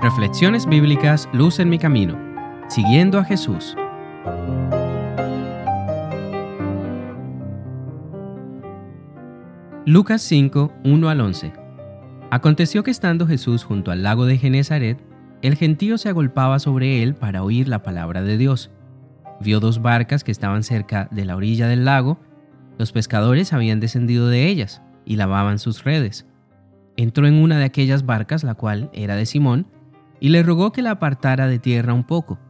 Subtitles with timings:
[0.00, 2.16] Reflexiones bíblicas Luz en mi camino.
[2.68, 3.76] Siguiendo a Jesús.
[9.84, 11.52] Lucas 5, 1 al 11.
[12.30, 15.02] Aconteció que estando Jesús junto al lago de Genezaret,
[15.42, 18.70] el gentío se agolpaba sobre él para oír la palabra de Dios.
[19.40, 22.20] Vio dos barcas que estaban cerca de la orilla del lago.
[22.78, 26.24] Los pescadores habían descendido de ellas y lavaban sus redes.
[26.98, 29.68] Entró en una de aquellas barcas, la cual era de Simón,
[30.18, 32.40] y le rogó que la apartara de tierra un poco.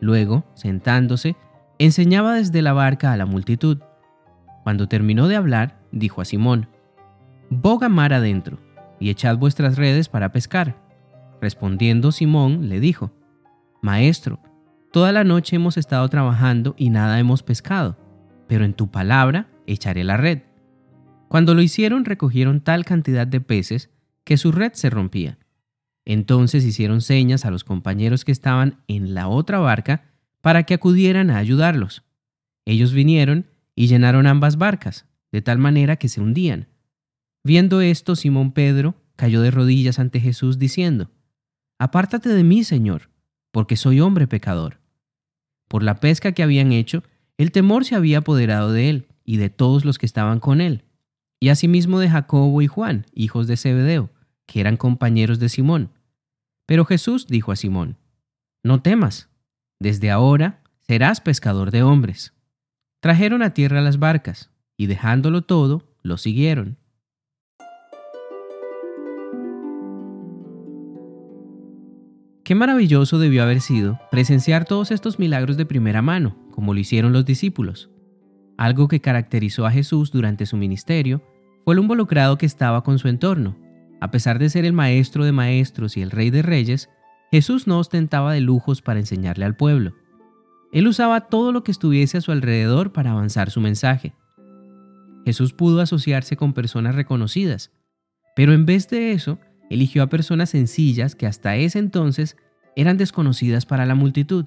[0.00, 1.34] Luego, sentándose,
[1.80, 3.78] enseñaba desde la barca a la multitud.
[4.62, 6.68] Cuando terminó de hablar, dijo a Simón,
[7.50, 8.60] Boga mar adentro,
[9.00, 10.80] y echad vuestras redes para pescar.
[11.40, 13.10] Respondiendo Simón, le dijo,
[13.82, 14.38] Maestro,
[14.92, 17.96] toda la noche hemos estado trabajando y nada hemos pescado,
[18.46, 20.42] pero en tu palabra echaré la red.
[21.28, 23.90] Cuando lo hicieron recogieron tal cantidad de peces
[24.28, 25.38] que su red se rompía.
[26.04, 30.04] Entonces hicieron señas a los compañeros que estaban en la otra barca
[30.42, 32.04] para que acudieran a ayudarlos.
[32.66, 36.68] Ellos vinieron y llenaron ambas barcas, de tal manera que se hundían.
[37.42, 41.10] Viendo esto, Simón Pedro cayó de rodillas ante Jesús diciendo,
[41.78, 43.08] Apártate de mí, Señor,
[43.50, 44.78] porque soy hombre pecador.
[45.68, 47.02] Por la pesca que habían hecho,
[47.38, 50.84] el temor se había apoderado de él y de todos los que estaban con él,
[51.40, 54.10] y asimismo de Jacobo y Juan, hijos de Zebedeo,
[54.48, 55.92] que eran compañeros de Simón.
[56.66, 57.98] Pero Jesús dijo a Simón,
[58.64, 59.28] No temas,
[59.78, 62.32] desde ahora serás pescador de hombres.
[63.00, 66.78] Trajeron a tierra las barcas, y dejándolo todo, lo siguieron.
[72.42, 77.12] Qué maravilloso debió haber sido presenciar todos estos milagros de primera mano, como lo hicieron
[77.12, 77.90] los discípulos.
[78.56, 81.22] Algo que caracterizó a Jesús durante su ministerio
[81.66, 83.67] fue lo involucrado que estaba con su entorno,
[84.00, 86.88] a pesar de ser el maestro de maestros y el rey de reyes,
[87.30, 89.94] Jesús no ostentaba de lujos para enseñarle al pueblo.
[90.72, 94.14] Él usaba todo lo que estuviese a su alrededor para avanzar su mensaje.
[95.24, 97.72] Jesús pudo asociarse con personas reconocidas,
[98.36, 99.38] pero en vez de eso,
[99.70, 102.36] eligió a personas sencillas que hasta ese entonces
[102.76, 104.46] eran desconocidas para la multitud.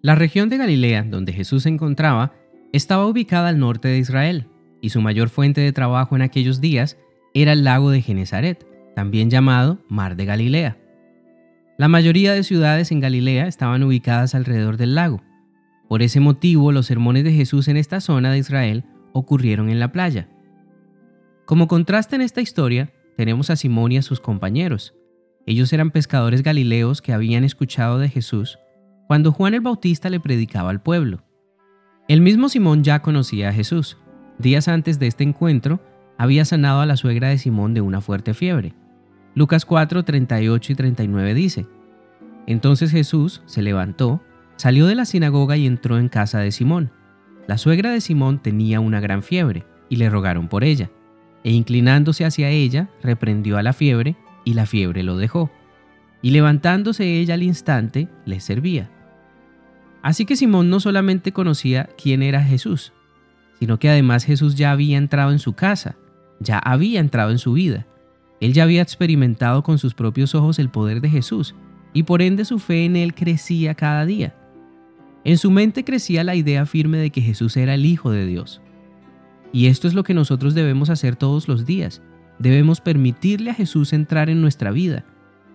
[0.00, 2.32] La región de Galilea, donde Jesús se encontraba,
[2.72, 4.48] estaba ubicada al norte de Israel,
[4.80, 6.96] y su mayor fuente de trabajo en aquellos días
[7.34, 10.78] era el lago de Genezaret, también llamado Mar de Galilea.
[11.78, 15.22] La mayoría de ciudades en Galilea estaban ubicadas alrededor del lago.
[15.88, 19.92] Por ese motivo, los sermones de Jesús en esta zona de Israel ocurrieron en la
[19.92, 20.28] playa.
[21.46, 24.94] Como contraste en esta historia, tenemos a Simón y a sus compañeros.
[25.46, 28.58] Ellos eran pescadores galileos que habían escuchado de Jesús
[29.12, 31.22] cuando Juan el Bautista le predicaba al pueblo.
[32.08, 33.98] El mismo Simón ya conocía a Jesús.
[34.38, 35.80] Días antes de este encuentro,
[36.18, 38.74] había sanado a la suegra de Simón de una fuerte fiebre.
[39.34, 41.66] Lucas 4, 38 y 39 dice,
[42.46, 44.22] Entonces Jesús se levantó,
[44.56, 46.90] salió de la sinagoga y entró en casa de Simón.
[47.46, 50.90] La suegra de Simón tenía una gran fiebre, y le rogaron por ella.
[51.44, 55.50] E inclinándose hacia ella, reprendió a la fiebre, y la fiebre lo dejó.
[56.20, 58.90] Y levantándose ella al instante, le servía.
[60.02, 62.92] Así que Simón no solamente conocía quién era Jesús,
[63.58, 65.96] sino que además Jesús ya había entrado en su casa,
[66.42, 67.86] ya había entrado en su vida.
[68.40, 71.54] Él ya había experimentado con sus propios ojos el poder de Jesús
[71.92, 74.34] y por ende su fe en él crecía cada día.
[75.24, 78.60] En su mente crecía la idea firme de que Jesús era el Hijo de Dios.
[79.52, 82.02] Y esto es lo que nosotros debemos hacer todos los días.
[82.38, 85.04] Debemos permitirle a Jesús entrar en nuestra vida.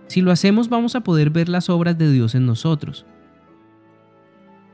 [0.08, 3.06] Si lo hacemos vamos a poder ver las obras de Dios en nosotros.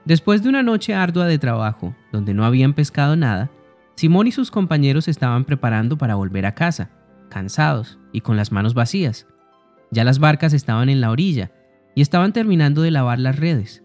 [0.06, 3.50] Después de una noche ardua de trabajo, donde no habían pescado nada,
[3.96, 6.90] Simón y sus compañeros estaban preparando para volver a casa,
[7.30, 9.28] cansados y con las manos vacías.
[9.92, 11.52] Ya las barcas estaban en la orilla
[11.96, 13.84] y estaban terminando de lavar las redes.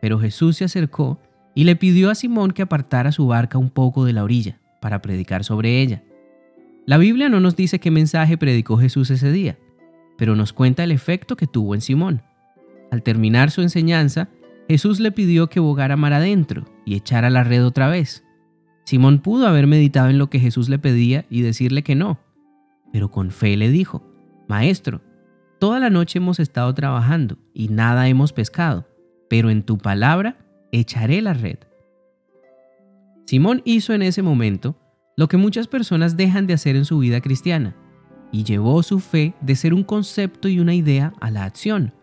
[0.00, 1.20] Pero Jesús se acercó
[1.54, 5.02] y le pidió a Simón que apartara su barca un poco de la orilla para
[5.02, 6.02] predicar sobre ella.
[6.86, 9.58] La Biblia no nos dice qué mensaje predicó Jesús ese día,
[10.16, 12.22] pero nos cuenta el efecto que tuvo en Simón.
[12.90, 14.28] Al terminar su enseñanza,
[14.68, 18.24] Jesús le pidió que bogara mar adentro y echara la red otra vez.
[18.90, 22.18] Simón pudo haber meditado en lo que Jesús le pedía y decirle que no,
[22.92, 24.02] pero con fe le dijo,
[24.48, 25.00] Maestro,
[25.60, 28.88] toda la noche hemos estado trabajando y nada hemos pescado,
[29.28, 30.38] pero en tu palabra
[30.72, 31.58] echaré la red.
[33.26, 34.76] Simón hizo en ese momento
[35.16, 37.76] lo que muchas personas dejan de hacer en su vida cristiana,
[38.32, 41.94] y llevó su fe de ser un concepto y una idea a la acción.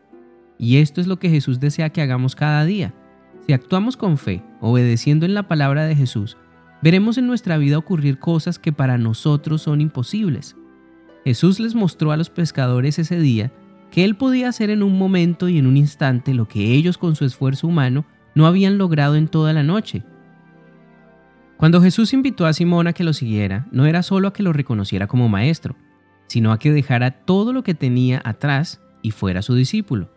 [0.57, 2.93] Y esto es lo que Jesús desea que hagamos cada día.
[3.45, 6.37] Si actuamos con fe, obedeciendo en la palabra de Jesús,
[6.81, 10.55] veremos en nuestra vida ocurrir cosas que para nosotros son imposibles.
[11.23, 13.51] Jesús les mostró a los pescadores ese día
[13.91, 17.15] que Él podía hacer en un momento y en un instante lo que ellos con
[17.15, 20.03] su esfuerzo humano no habían logrado en toda la noche.
[21.57, 24.53] Cuando Jesús invitó a Simón a que lo siguiera, no era solo a que lo
[24.53, 25.75] reconociera como maestro,
[26.27, 30.11] sino a que dejara todo lo que tenía atrás y fuera su discípulo.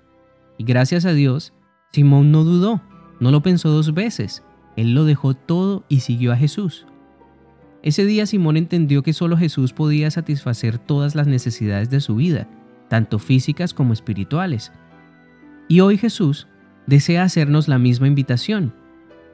[0.59, 1.55] Y gracias a Dios,
[1.93, 2.83] Simón no dudó,
[3.21, 4.45] no lo pensó dos veces,
[4.77, 6.87] él lo dejó todo y siguió a Jesús.
[7.83, 12.49] Ese día Simón entendió que solo Jesús podía satisfacer todas las necesidades de su vida,
[12.89, 14.73] tanto físicas como espirituales.
[15.69, 16.47] Y hoy Jesús
[16.87, 18.75] desea hacernos la misma invitación.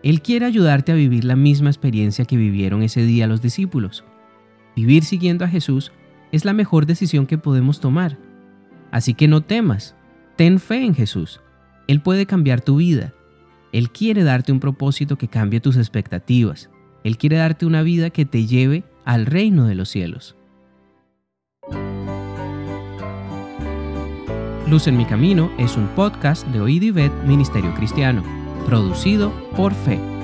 [0.02, 4.04] Él quiere ayudarte a vivir la misma experiencia que vivieron ese día los discípulos.
[4.76, 5.90] Vivir siguiendo a Jesús
[6.30, 8.18] es la mejor decisión que podemos tomar.
[8.92, 9.96] Así que no temas,
[10.36, 11.40] ten fe en Jesús.
[11.88, 13.14] Él puede cambiar tu vida.
[13.76, 16.70] Él quiere darte un propósito que cambie tus expectativas.
[17.04, 20.34] Él quiere darte una vida que te lleve al reino de los cielos.
[24.66, 26.94] Luz en mi camino es un podcast de Oíd
[27.26, 28.24] Ministerio Cristiano,
[28.64, 30.15] producido por Fe.